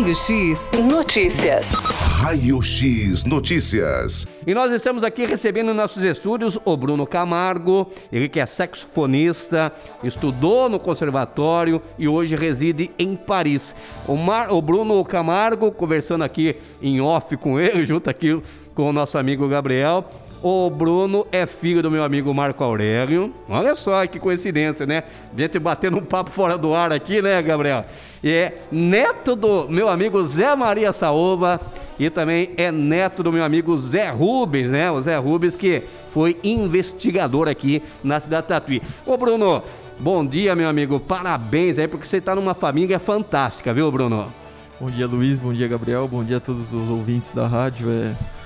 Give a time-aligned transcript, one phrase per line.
[0.00, 1.68] Raio X Notícias.
[1.68, 4.26] Raio X Notícias.
[4.46, 9.70] E nós estamos aqui recebendo em nossos estúdios o Bruno Camargo, ele que é saxofonista,
[10.02, 13.76] estudou no conservatório e hoje reside em Paris.
[14.08, 18.40] O, Mar, o Bruno Camargo, conversando aqui em off com ele, junto aqui
[18.74, 20.08] com o nosso amigo Gabriel,
[20.42, 23.32] o Bruno é filho do meu amigo Marco Aurélio.
[23.48, 25.04] Olha só que coincidência, né?
[25.36, 27.84] A gente batendo um papo fora do ar aqui, né, Gabriel?
[28.22, 31.60] E é neto do meu amigo Zé Maria Saova
[31.98, 34.90] e também é neto do meu amigo Zé Rubens, né?
[34.90, 38.82] O Zé Rubens que foi investigador aqui na cidade de Tatuí.
[39.06, 39.62] Ô, Bruno,
[39.98, 40.98] bom dia, meu amigo.
[40.98, 44.32] Parabéns aí, porque você está numa família fantástica, viu, Bruno?
[44.80, 45.38] Bom dia, Luiz.
[45.38, 46.08] Bom dia, Gabriel.
[46.08, 47.90] Bom dia a todos os ouvintes da rádio.
[47.90, 48.39] É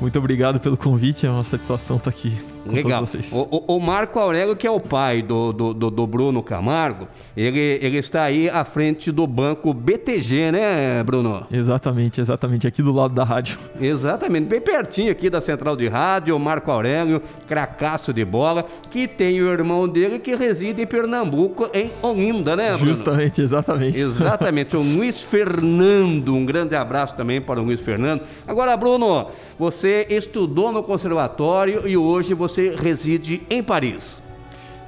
[0.00, 3.04] muito obrigado pelo convite, é uma satisfação estar aqui Legal.
[3.32, 7.78] O, o, Marco Aurélio, que é o pai do, do, do, do Bruno Camargo, ele,
[7.80, 11.46] ele está aí à frente do banco BTG, né, Bruno?
[11.50, 13.58] Exatamente, exatamente, aqui do lado da rádio.
[13.80, 19.06] Exatamente, bem pertinho aqui da central de rádio, o Marco Aurélio, cracaço de bola, que
[19.06, 22.90] tem o irmão dele que reside em Pernambuco, em Olinda, né, Bruno?
[22.90, 23.98] Justamente, exatamente.
[23.98, 28.22] Exatamente, o Luiz Fernando, um grande abraço também para o Luiz Fernando.
[28.46, 34.22] Agora, Bruno, você estudou no conservatório e hoje você reside em Paris.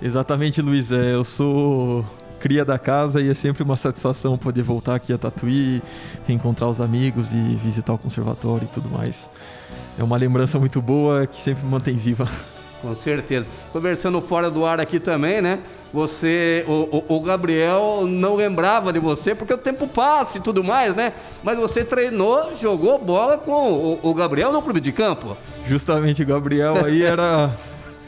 [0.03, 0.91] Exatamente, Luiz.
[0.91, 2.05] É, eu sou
[2.39, 5.83] cria da casa e é sempre uma satisfação poder voltar aqui a Tatuí,
[6.27, 9.28] reencontrar os amigos e visitar o conservatório e tudo mais.
[9.98, 12.27] É uma lembrança muito boa que sempre me mantém viva.
[12.81, 13.47] Com certeza.
[13.73, 15.59] Conversando fora do ar aqui também, né?
[15.92, 20.62] Você, o, o, o, Gabriel não lembrava de você porque o tempo passa e tudo
[20.62, 21.12] mais, né?
[21.42, 25.36] Mas você treinou, jogou bola com o, o Gabriel no clube de campo.
[25.67, 27.51] Justamente, o Gabriel aí era.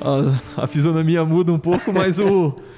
[0.01, 2.55] A, a fisionomia muda um pouco, mas o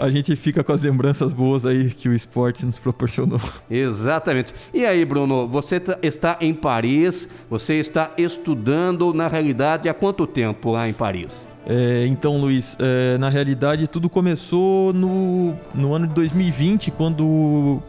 [0.00, 3.40] a gente fica com as lembranças boas aí que o esporte nos proporcionou.
[3.70, 4.54] Exatamente.
[4.72, 10.26] E aí, Bruno, você tá, está em Paris, você está estudando, na realidade, há quanto
[10.26, 11.44] tempo lá em Paris?
[11.66, 17.82] É, então, Luiz, é, na realidade tudo começou no, no ano de 2020, quando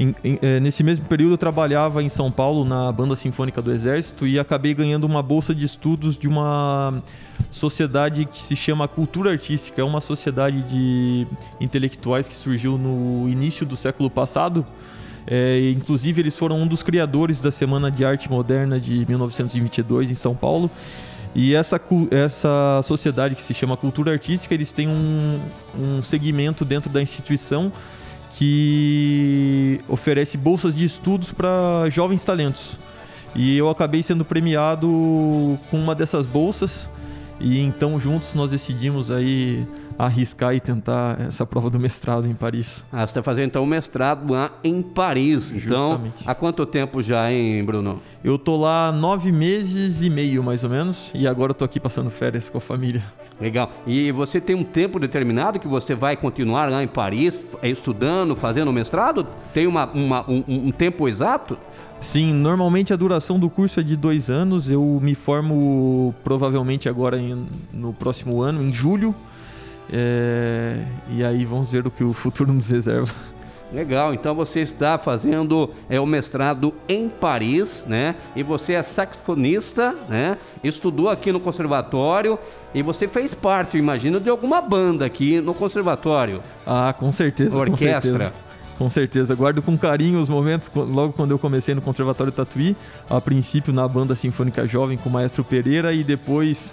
[0.00, 3.70] em, em, é, nesse mesmo período eu trabalhava em São Paulo na Banda Sinfônica do
[3.70, 7.02] Exército e acabei ganhando uma bolsa de estudos de uma
[7.50, 9.78] sociedade que se chama Cultura Artística.
[9.78, 11.26] É uma sociedade de
[11.60, 14.64] intelectuais que surgiu no início do século passado.
[15.26, 20.14] É, inclusive, eles foram um dos criadores da Semana de Arte Moderna de 1922 em
[20.14, 20.70] São Paulo.
[21.34, 21.78] E essa,
[22.10, 25.38] essa sociedade que se chama Cultura Artística, eles têm um,
[25.78, 27.70] um segmento dentro da instituição
[28.40, 32.78] que oferece bolsas de estudos para jovens talentos.
[33.36, 34.88] E eu acabei sendo premiado
[35.70, 36.88] com uma dessas bolsas.
[37.38, 39.66] E então juntos nós decidimos aí
[40.06, 42.84] arriscar e tentar essa prova do mestrado em Paris.
[42.92, 45.50] Ah, você está fazendo então o mestrado lá em Paris.
[45.50, 46.24] Então, Justamente.
[46.26, 48.00] há quanto tempo já, hein, Bruno?
[48.22, 51.78] Eu tô lá nove meses e meio, mais ou menos, e agora eu tô aqui
[51.78, 53.04] passando férias com a família.
[53.40, 53.72] Legal.
[53.86, 58.68] E você tem um tempo determinado que você vai continuar lá em Paris, estudando, fazendo
[58.68, 59.26] o mestrado?
[59.54, 61.58] Tem uma, uma um, um tempo exato?
[62.02, 64.68] Sim, normalmente a duração do curso é de dois anos.
[64.68, 69.14] Eu me formo provavelmente agora em, no próximo ano, em julho.
[69.92, 73.12] É, e aí vamos ver o que o futuro nos reserva.
[73.72, 78.16] Legal, então você está fazendo é, o mestrado em Paris, né?
[78.34, 80.38] E você é saxofonista, né?
[80.62, 82.36] Estudou aqui no conservatório
[82.74, 86.40] e você fez parte, imagino, de alguma banda aqui no conservatório.
[86.66, 87.56] Ah, com certeza.
[87.56, 88.00] Orquestra.
[88.00, 88.50] Com certeza.
[88.80, 92.74] Com certeza, guardo com carinho os momentos, logo quando eu comecei no Conservatório Tatuí,
[93.10, 96.72] a princípio na banda sinfônica jovem com o maestro Pereira e depois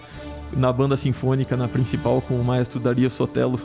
[0.54, 3.60] na banda sinfônica, na principal, com o maestro Dario Sotelo.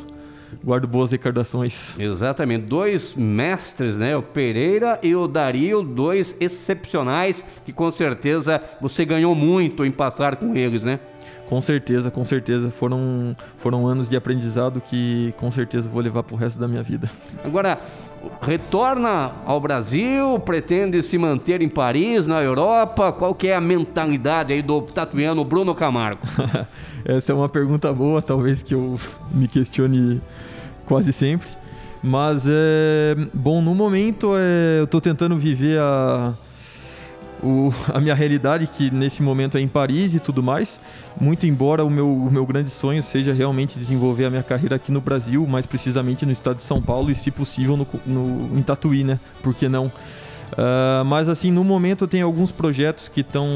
[0.63, 1.99] Guardo boas recordações.
[1.99, 4.17] Exatamente, dois mestres, né?
[4.17, 10.37] O Pereira e o Dario, dois excepcionais que com certeza você ganhou muito em passar
[10.37, 11.01] com eles, né?
[11.49, 12.71] Com certeza, com certeza.
[12.71, 16.83] Foram, foram anos de aprendizado que com certeza vou levar para o resto da minha
[16.83, 17.11] vida.
[17.45, 17.79] Agora,
[18.41, 23.13] retorna ao Brasil, pretende se manter em Paris, na Europa?
[23.13, 26.23] Qual que é a mentalidade aí do tatuiano Bruno Camargo?
[27.05, 28.99] Essa é uma pergunta boa, talvez que eu
[29.31, 30.23] me questione
[30.87, 31.49] quase sempre.
[32.03, 36.33] Mas é bom, no momento é, eu estou tentando viver a,
[37.43, 40.79] o, a minha realidade, que nesse momento é em Paris e tudo mais.
[41.21, 44.93] Muito embora o meu, o meu grande sonho seja realmente desenvolver a minha carreira aqui
[44.93, 48.63] no Brasil, mais precisamente no estado de São Paulo e, se possível, no, no, em
[48.63, 49.19] Tatuí, né?
[49.43, 49.91] Por que não?
[50.53, 53.49] Uh, mas assim, no momento tem alguns projetos que tão,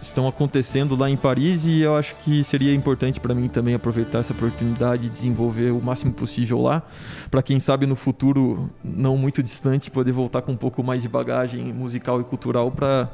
[0.00, 4.18] estão acontecendo lá em Paris e eu acho que seria importante para mim também aproveitar
[4.18, 6.82] essa oportunidade de desenvolver o máximo possível lá,
[7.30, 11.08] para quem sabe no futuro não muito distante poder voltar com um pouco mais de
[11.08, 13.08] bagagem musical e cultural para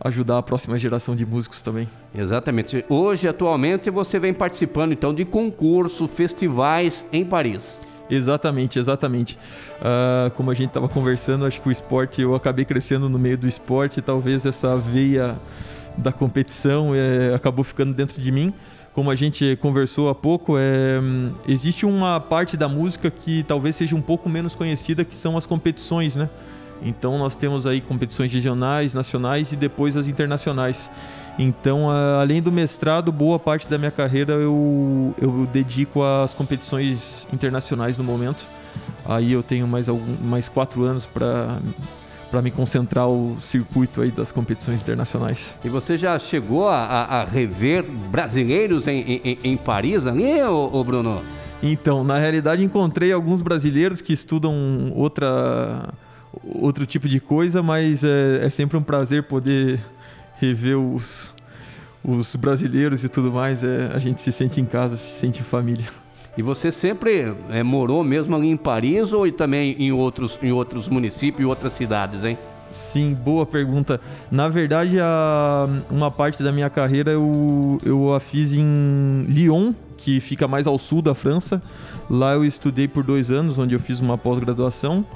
[0.00, 1.88] ajudar a próxima geração de músicos também.
[2.14, 2.84] Exatamente.
[2.88, 7.82] Hoje, atualmente, você vem participando então de concursos, festivais em Paris.
[8.08, 9.38] Exatamente, exatamente.
[9.80, 13.38] Uh, como a gente estava conversando, acho que o esporte, eu acabei crescendo no meio
[13.38, 15.36] do esporte, talvez essa veia
[15.96, 18.52] da competição é, acabou ficando dentro de mim.
[18.92, 21.00] Como a gente conversou há pouco, é,
[21.48, 25.46] existe uma parte da música que talvez seja um pouco menos conhecida, que são as
[25.46, 26.30] competições, né?
[26.82, 30.90] Então nós temos aí competições regionais, nacionais e depois as internacionais.
[31.38, 37.98] Então, além do mestrado, boa parte da minha carreira eu, eu dedico às competições internacionais
[37.98, 38.46] no momento.
[39.04, 41.58] Aí eu tenho mais, algum, mais quatro anos para
[42.34, 45.54] para me concentrar o circuito aí das competições internacionais.
[45.64, 50.68] E você já chegou a, a, a rever brasileiros em, em, em Paris ali, ô,
[50.72, 51.22] ô, Bruno?
[51.62, 55.90] Então, na realidade, encontrei alguns brasileiros que estudam outra,
[56.44, 59.78] outro tipo de coisa, mas é, é sempre um prazer poder
[60.38, 61.34] rever os,
[62.04, 65.44] os brasileiros e tudo mais, é, a gente se sente em casa, se sente em
[65.44, 65.86] família.
[66.36, 70.88] E você sempre é, morou mesmo ali em Paris ou também em outros, em outros
[70.88, 72.36] municípios e outras cidades, hein?
[72.72, 74.00] Sim, boa pergunta.
[74.32, 80.18] Na verdade, a, uma parte da minha carreira eu, eu a fiz em Lyon, que
[80.18, 81.62] fica mais ao sul da França.
[82.10, 85.06] Lá eu estudei por dois anos, onde eu fiz uma pós-graduação.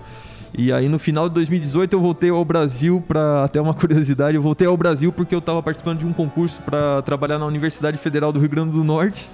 [0.56, 4.42] E aí no final de 2018 eu voltei ao Brasil para até uma curiosidade, eu
[4.42, 8.32] voltei ao Brasil porque eu estava participando de um concurso para trabalhar na Universidade Federal
[8.32, 9.28] do Rio Grande do Norte.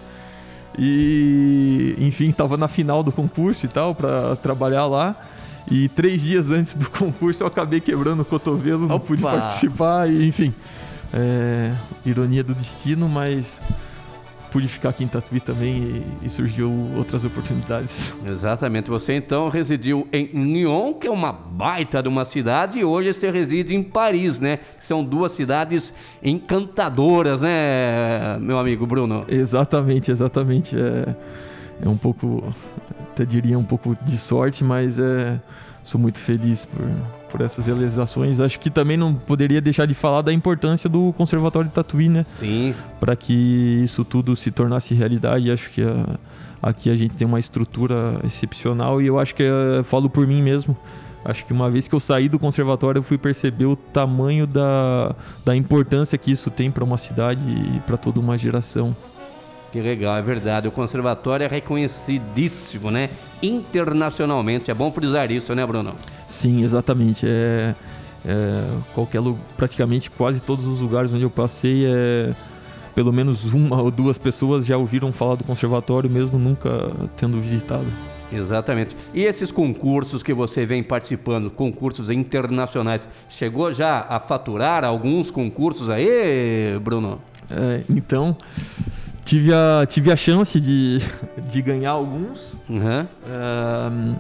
[0.77, 5.17] E enfim, estava na final do concurso e tal para trabalhar lá.
[5.71, 9.07] E três dias antes do concurso eu acabei quebrando o cotovelo, não Opa.
[9.07, 10.53] pude participar e enfim,
[11.13, 11.73] é,
[12.05, 13.61] ironia do destino, mas
[14.55, 18.15] pude ficar aqui em Tatuí também e, e, surgiu outras oportunidades.
[18.25, 18.89] Exatamente.
[18.89, 23.33] Você então residiu em Lyon, que é uma baita de uma cidade, e hoje você
[23.33, 24.61] reside em Paris, né?
[24.79, 25.93] São duas cidades
[26.23, 29.25] encantadoras, né, meu amigo Bruno?
[29.27, 30.77] Exatamente, exatamente.
[30.79, 31.17] É,
[31.85, 32.55] é um pouco,
[33.11, 35.41] até diria um pouco de sorte, mas é,
[35.85, 36.85] sou muito feliz por
[37.35, 38.39] por essas realizações.
[38.39, 42.25] Acho que também não poderia deixar de falar da importância do Conservatório de Tatuí, né?
[42.39, 42.73] Sim.
[43.01, 43.33] Para que
[43.83, 45.51] isso tudo se tornasse realidade.
[45.51, 46.17] Acho que a,
[46.63, 50.41] aqui a gente tem uma estrutura excepcional e eu acho que eu falo por mim
[50.41, 50.77] mesmo.
[51.25, 55.17] Acho que uma vez que eu saí do conservatório, eu fui perceber o tamanho da,
[55.45, 58.95] da importância que isso tem para uma cidade e para toda uma geração.
[59.75, 60.69] Que legal, é verdade.
[60.69, 63.11] O conservatório é reconhecidíssimo, né?
[63.43, 64.71] Internacionalmente.
[64.71, 65.97] É bom frisar isso, né, Bruno?
[66.29, 67.27] Sim, exatamente.
[67.27, 67.75] É,
[68.25, 69.21] é qualquer
[69.57, 72.31] praticamente quase todos os lugares onde eu passei é
[72.95, 77.89] pelo menos uma ou duas pessoas já ouviram falar do conservatório mesmo nunca tendo visitado.
[78.33, 78.97] Exatamente.
[79.13, 85.91] E esses concursos que você vem participando, concursos internacionais, chegou já a faturar alguns concursos
[85.91, 87.21] aí, Bruno?
[87.51, 88.37] É, então,
[89.25, 91.01] tive a, tive a chance de,
[91.51, 92.55] de ganhar alguns.
[92.69, 94.17] Uhum.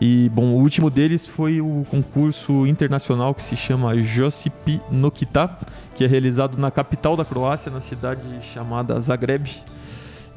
[0.00, 5.56] e, bom, o último deles foi o concurso internacional que se chama Josip Nokita,
[5.94, 8.22] que é realizado na capital da Croácia, na cidade
[8.52, 9.48] chamada Zagreb.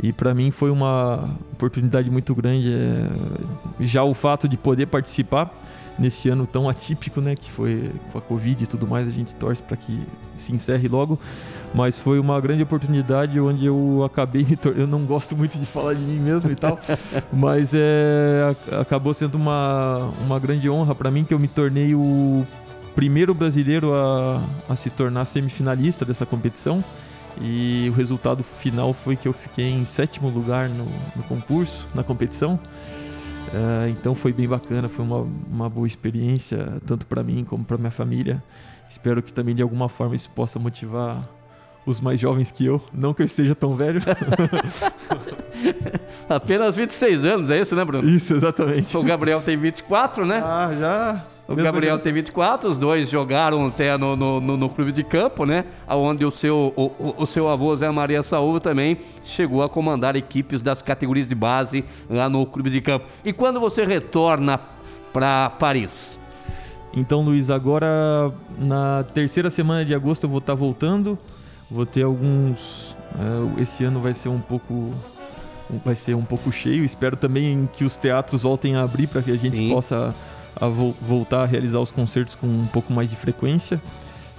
[0.01, 2.73] E para mim foi uma oportunidade muito grande.
[2.73, 5.53] É, já o fato de poder participar
[5.99, 9.35] nesse ano tão atípico, né, que foi com a Covid e tudo mais, a gente
[9.35, 9.99] torce para que
[10.37, 11.19] se encerre logo.
[11.73, 15.93] Mas foi uma grande oportunidade onde eu acabei me Eu não gosto muito de falar
[15.93, 16.79] de mim mesmo e tal,
[17.31, 22.47] mas é, acabou sendo uma, uma grande honra para mim que eu me tornei o
[22.95, 26.83] primeiro brasileiro a, a se tornar semifinalista dessa competição.
[27.39, 32.03] E o resultado final foi que eu fiquei em sétimo lugar no, no concurso, na
[32.03, 32.59] competição.
[33.53, 37.77] Uh, então foi bem bacana, foi uma, uma boa experiência, tanto para mim como para
[37.77, 38.43] minha família.
[38.89, 41.27] Espero que também de alguma forma isso possa motivar
[41.85, 42.81] os mais jovens que eu.
[42.93, 44.01] Não que eu esteja tão velho.
[46.29, 48.07] Apenas 26 anos, é isso, né, Bruno?
[48.07, 48.95] Isso, exatamente.
[48.95, 50.41] O Gabriel tem 24, né?
[50.43, 51.25] Ah, já.
[51.49, 52.03] O Gabriel já...
[52.03, 55.65] tem 24, os dois jogaram até no, no, no, no clube de campo, né?
[55.87, 60.61] Onde o seu, o, o, seu avô Zé Maria Saúl também chegou a comandar equipes
[60.61, 63.07] das categorias de base lá no clube de campo.
[63.25, 64.59] E quando você retorna
[65.11, 66.19] para Paris?
[66.93, 71.17] Então, Luiz, agora na terceira semana de agosto eu vou estar voltando.
[71.69, 72.95] Vou ter alguns.
[73.15, 74.91] Uh, esse ano vai ser um pouco.
[75.83, 76.85] Vai ser um pouco cheio.
[76.85, 79.69] Espero também que os teatros voltem a abrir para que a gente Sim.
[79.69, 80.13] possa
[80.59, 83.81] a vo voltar a realizar os concertos com um pouco mais de frequência.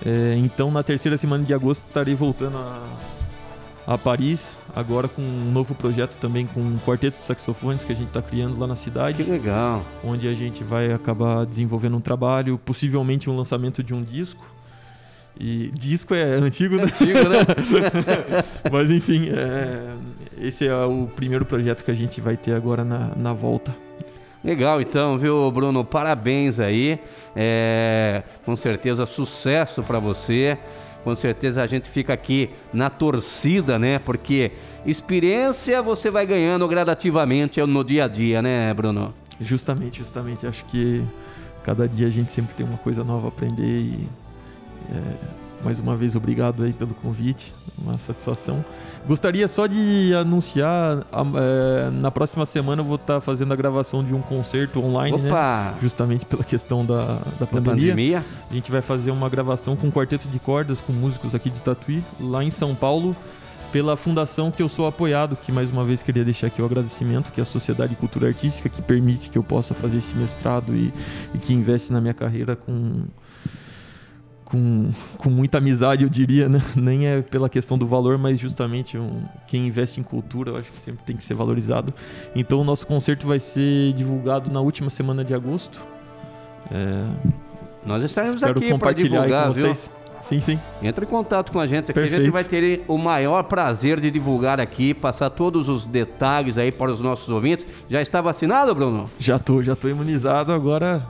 [0.04, 2.82] É, então, na terceira semana de agosto, estarei voltando a,
[3.86, 7.96] a Paris, agora com um novo projeto também com um quarteto de saxofones que a
[7.96, 9.22] gente está criando lá na cidade.
[9.22, 9.84] Que legal.
[10.04, 14.44] Onde a gente vai acabar desenvolvendo um trabalho, possivelmente um lançamento de um disco.
[15.38, 16.84] E disco é antigo, né?
[16.84, 17.38] Antigo, né?
[18.70, 19.94] Mas enfim, é,
[20.38, 23.74] esse é o primeiro projeto que a gente vai ter agora na, na volta.
[24.42, 25.84] Legal, então, viu, Bruno?
[25.84, 26.98] Parabéns aí.
[27.36, 30.56] É, com certeza, sucesso para você.
[31.04, 33.98] Com certeza a gente fica aqui na torcida, né?
[33.98, 34.52] Porque
[34.84, 39.12] experiência você vai ganhando gradativamente no dia a dia, né, Bruno?
[39.40, 40.46] Justamente, justamente.
[40.46, 41.02] Acho que
[41.62, 44.08] cada dia a gente sempre tem uma coisa nova a aprender e
[44.90, 48.64] é, mais uma vez, obrigado aí pelo convite, uma satisfação.
[49.06, 54.14] Gostaria só de anunciar, é, na próxima semana eu vou estar fazendo a gravação de
[54.14, 55.30] um concerto online, né?
[55.30, 55.72] Opa!
[55.72, 55.78] né?
[55.82, 57.90] Justamente pela questão da, da, pandemia.
[57.90, 58.24] pandemia.
[58.50, 61.60] A gente vai fazer uma gravação com um quarteto de cordas, com músicos aqui de
[61.60, 63.16] Tatuí, lá em São Paulo,
[63.72, 67.30] pela fundação que eu sou apoiado, que mais uma vez queria deixar aqui o agradecimento,
[67.30, 70.74] que é a Sociedade de Cultura Artística, que permite que eu possa fazer esse mestrado
[70.74, 70.92] e,
[71.34, 73.04] e que investe na minha carreira com
[74.50, 76.60] com, com muita amizade, eu diria, né?
[76.74, 80.70] Nem é pela questão do valor, mas justamente um, quem investe em cultura, eu acho
[80.70, 81.94] que sempre tem que ser valorizado.
[82.34, 85.80] Então, o nosso concerto vai ser divulgado na última semana de agosto.
[86.70, 87.04] É...
[87.86, 89.90] Nós estaremos Espero aqui compartilhar divulgar, com vocês.
[89.92, 90.00] Viu?
[90.20, 90.60] Sim, sim.
[90.82, 92.16] Entre em contato com a gente aqui, Perfeito.
[92.16, 96.70] a gente vai ter o maior prazer de divulgar aqui, passar todos os detalhes aí
[96.70, 97.64] para os nossos ouvintes.
[97.88, 99.08] Já está vacinado, Bruno?
[99.18, 101.02] Já tô, já tô imunizado, agora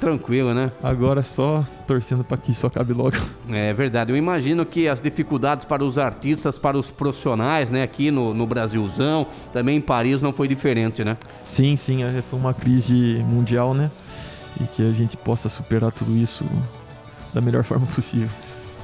[0.00, 0.72] Tranquilo, né?
[0.82, 3.16] Agora só torcendo para que isso acabe logo.
[3.50, 4.10] É verdade.
[4.10, 8.46] Eu imagino que as dificuldades para os artistas, para os profissionais, né, aqui no, no
[8.46, 11.16] Brasilzão, também em Paris não foi diferente, né?
[11.44, 12.02] Sim, sim.
[12.02, 13.90] É, foi uma crise mundial, né?
[14.60, 16.44] E que a gente possa superar tudo isso
[17.34, 18.28] da melhor forma possível.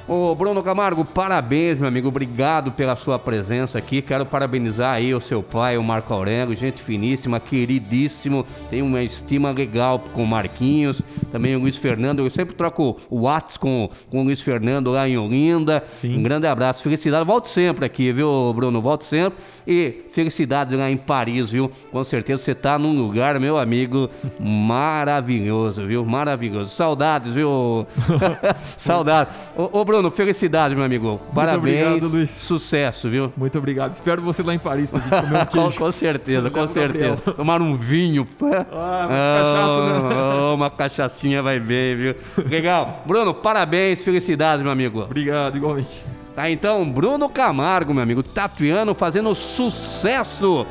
[0.08, 2.06] Ô Bruno Camargo, parabéns, meu amigo.
[2.06, 4.00] Obrigado pela sua presença aqui.
[4.00, 8.46] Quero parabenizar aí o seu pai, o Marco Aurélio, gente finíssima, queridíssimo.
[8.70, 12.20] Tem uma estima legal com o Marquinhos, também o Luiz Fernando.
[12.20, 15.82] Eu sempre troco o WhatsApp com, com o Luiz Fernando lá em Olinda.
[15.88, 16.18] Sim.
[16.18, 17.24] Um grande abraço, felicidade.
[17.24, 18.80] Volte sempre aqui, viu, Bruno?
[18.80, 19.40] Volte sempre.
[19.66, 21.68] E felicidades lá em Paris, viu?
[21.90, 24.08] Com certeza você tá num lugar, meu amigo,
[24.38, 26.04] maravilhoso, viu?
[26.06, 26.70] Maravilhoso.
[26.70, 27.84] Saudades, viu?
[28.78, 29.34] Saudades.
[29.56, 31.18] Ô, ô Bruno, Bruno, felicidade, meu amigo.
[31.34, 31.62] Parabéns.
[31.78, 32.30] Muito obrigado, Luiz.
[32.30, 33.32] Sucesso, viu?
[33.34, 33.94] Muito obrigado.
[33.94, 35.78] Espero você lá em Paris pra gente comer um queijo.
[35.78, 37.16] com certeza, com certeza.
[37.16, 38.28] Tomar um vinho.
[38.70, 40.16] Ah, vai ficar chato, né?
[40.50, 42.14] Oh, uma cachaçinha vai bem, viu?
[42.46, 43.04] Legal.
[43.06, 45.00] Bruno, parabéns, felicidade, meu amigo.
[45.00, 46.04] Obrigado, igualmente.
[46.34, 50.66] Tá, então, Bruno Camargo, meu amigo, tatuiano, fazendo sucesso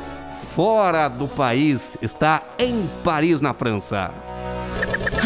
[0.54, 1.98] fora do país.
[2.00, 4.12] Está em Paris, na França.